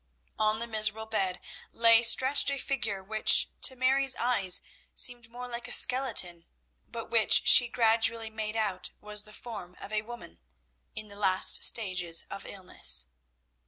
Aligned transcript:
On 0.39 0.57
the 0.57 0.65
miserable 0.65 1.05
bed 1.05 1.39
lay 1.71 2.01
stretched 2.01 2.49
a 2.49 2.57
figure 2.57 3.03
which 3.03 3.49
to 3.61 3.75
Mary's 3.75 4.15
eyes 4.15 4.61
seemed 4.95 5.29
more 5.29 5.47
like 5.47 5.67
a 5.67 5.71
skeleton, 5.71 6.47
but 6.87 7.11
which 7.11 7.47
she 7.47 7.67
gradually 7.67 8.31
made 8.31 8.57
out 8.57 8.89
was 8.99 9.25
the 9.25 9.31
form 9.31 9.75
of 9.79 9.93
a 9.93 10.01
woman, 10.01 10.39
in 10.95 11.07
the 11.09 11.15
last 11.15 11.63
stages 11.63 12.25
of 12.31 12.47
illness. 12.47 13.09